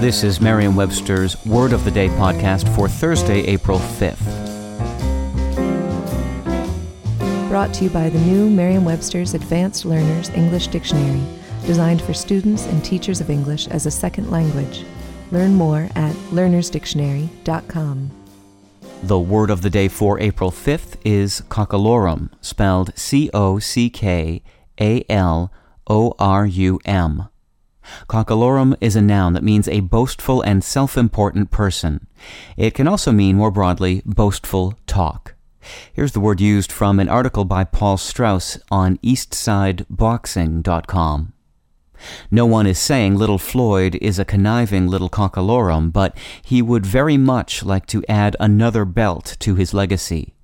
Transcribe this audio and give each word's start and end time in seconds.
This 0.00 0.22
is 0.22 0.40
Merriam 0.40 0.76
Webster's 0.76 1.44
Word 1.44 1.72
of 1.72 1.84
the 1.84 1.90
Day 1.90 2.06
podcast 2.10 2.72
for 2.76 2.88
Thursday, 2.88 3.40
April 3.40 3.80
5th. 3.80 4.22
Brought 7.48 7.74
to 7.74 7.82
you 7.82 7.90
by 7.90 8.08
the 8.08 8.20
new 8.20 8.48
Merriam 8.48 8.84
Webster's 8.84 9.34
Advanced 9.34 9.84
Learners 9.84 10.28
English 10.30 10.68
Dictionary, 10.68 11.20
designed 11.66 12.00
for 12.00 12.14
students 12.14 12.66
and 12.66 12.84
teachers 12.84 13.20
of 13.20 13.28
English 13.28 13.66
as 13.66 13.86
a 13.86 13.90
second 13.90 14.30
language. 14.30 14.84
Learn 15.32 15.54
more 15.54 15.88
at 15.96 16.14
learnersdictionary.com. 16.30 18.10
The 19.02 19.18
word 19.18 19.50
of 19.50 19.62
the 19.62 19.70
day 19.70 19.88
for 19.88 20.20
April 20.20 20.52
5th 20.52 20.94
is 21.04 21.42
cockalorum, 21.48 22.30
spelled 22.40 22.96
C 22.96 23.30
O 23.34 23.58
C 23.58 23.90
K 23.90 24.44
A 24.80 25.04
L 25.08 25.52
O 25.88 26.14
R 26.20 26.46
U 26.46 26.78
M. 26.84 27.28
Cockalorum 28.08 28.76
is 28.80 28.96
a 28.96 29.02
noun 29.02 29.32
that 29.32 29.42
means 29.42 29.68
a 29.68 29.80
boastful 29.80 30.42
and 30.42 30.64
self 30.64 30.96
important 30.96 31.50
person. 31.50 32.06
It 32.56 32.74
can 32.74 32.88
also 32.88 33.12
mean, 33.12 33.36
more 33.36 33.50
broadly, 33.50 34.02
boastful 34.04 34.74
talk. 34.86 35.34
Here's 35.92 36.12
the 36.12 36.20
word 36.20 36.40
used 36.40 36.72
from 36.72 37.00
an 37.00 37.08
article 37.08 37.44
by 37.44 37.64
Paul 37.64 37.96
Strauss 37.96 38.58
on 38.70 38.98
EastSideBoxing.com. 38.98 41.32
No 42.30 42.46
one 42.46 42.66
is 42.66 42.78
saying 42.78 43.16
little 43.16 43.38
Floyd 43.38 43.96
is 43.96 44.18
a 44.18 44.24
conniving 44.24 44.86
little 44.86 45.10
cockalorum, 45.10 45.92
but 45.92 46.16
he 46.42 46.62
would 46.62 46.86
very 46.86 47.16
much 47.16 47.64
like 47.64 47.86
to 47.86 48.04
add 48.08 48.36
another 48.38 48.84
belt 48.84 49.36
to 49.40 49.56
his 49.56 49.74
legacy. 49.74 50.34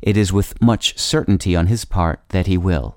It 0.00 0.16
is 0.16 0.32
with 0.32 0.60
much 0.60 0.98
certainty 0.98 1.54
on 1.54 1.66
his 1.66 1.84
part 1.84 2.20
that 2.30 2.46
he 2.46 2.56
will. 2.56 2.96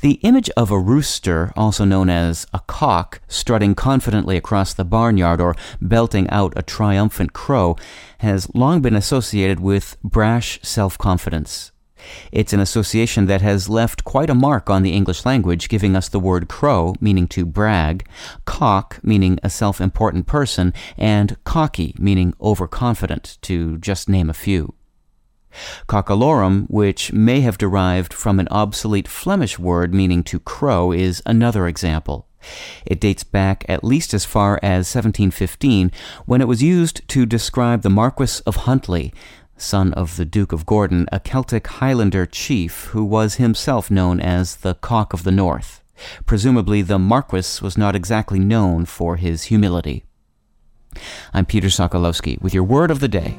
The 0.00 0.14
image 0.22 0.50
of 0.56 0.70
a 0.70 0.78
rooster, 0.78 1.52
also 1.56 1.84
known 1.84 2.08
as 2.08 2.46
a 2.52 2.60
cock, 2.60 3.20
strutting 3.28 3.74
confidently 3.74 4.36
across 4.36 4.72
the 4.72 4.84
barnyard 4.84 5.40
or 5.40 5.56
belting 5.80 6.28
out 6.30 6.52
a 6.56 6.62
triumphant 6.62 7.32
crow, 7.32 7.76
has 8.18 8.52
long 8.54 8.80
been 8.80 8.96
associated 8.96 9.60
with 9.60 9.96
brash 10.02 10.60
self 10.62 10.96
confidence. 10.98 11.72
It's 12.30 12.52
an 12.52 12.60
association 12.60 13.26
that 13.26 13.40
has 13.42 13.68
left 13.68 14.04
quite 14.04 14.30
a 14.30 14.34
mark 14.34 14.70
on 14.70 14.82
the 14.82 14.92
English 14.92 15.24
language, 15.24 15.68
giving 15.68 15.96
us 15.96 16.08
the 16.08 16.20
word 16.20 16.48
crow, 16.48 16.94
meaning 17.00 17.26
to 17.28 17.46
brag, 17.46 18.06
cock, 18.44 19.00
meaning 19.02 19.38
a 19.42 19.50
self 19.50 19.80
important 19.80 20.26
person, 20.26 20.72
and 20.96 21.36
cocky, 21.44 21.94
meaning 21.98 22.34
overconfident, 22.40 23.38
to 23.42 23.78
just 23.78 24.08
name 24.08 24.30
a 24.30 24.34
few. 24.34 24.74
Cockalorum, 25.88 26.66
which 26.68 27.12
may 27.12 27.40
have 27.40 27.58
derived 27.58 28.12
from 28.12 28.38
an 28.38 28.48
obsolete 28.50 29.08
Flemish 29.08 29.58
word 29.58 29.94
meaning 29.94 30.22
to 30.24 30.40
crow, 30.40 30.92
is 30.92 31.22
another 31.26 31.66
example. 31.66 32.26
It 32.84 33.00
dates 33.00 33.24
back 33.24 33.64
at 33.68 33.84
least 33.84 34.14
as 34.14 34.24
far 34.24 34.60
as 34.62 34.94
1715, 34.94 35.90
when 36.26 36.40
it 36.40 36.48
was 36.48 36.62
used 36.62 37.06
to 37.08 37.26
describe 37.26 37.82
the 37.82 37.90
Marquis 37.90 38.40
of 38.46 38.56
Huntly, 38.56 39.12
son 39.56 39.92
of 39.94 40.16
the 40.16 40.24
Duke 40.24 40.52
of 40.52 40.66
Gordon, 40.66 41.08
a 41.10 41.20
Celtic 41.20 41.66
Highlander 41.66 42.26
chief 42.26 42.86
who 42.86 43.04
was 43.04 43.36
himself 43.36 43.90
known 43.90 44.20
as 44.20 44.56
the 44.56 44.74
Cock 44.74 45.12
of 45.12 45.24
the 45.24 45.32
North. 45.32 45.82
Presumably, 46.26 46.82
the 46.82 46.98
Marquis 46.98 47.62
was 47.62 47.78
not 47.78 47.96
exactly 47.96 48.38
known 48.38 48.84
for 48.84 49.16
his 49.16 49.44
humility. 49.44 50.04
I'm 51.32 51.46
Peter 51.46 51.68
Sokolowski 51.68 52.40
with 52.40 52.54
your 52.54 52.64
word 52.64 52.90
of 52.90 53.00
the 53.00 53.08
day. 53.08 53.38